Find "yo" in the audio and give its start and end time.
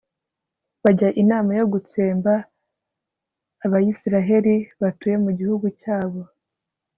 1.59-1.65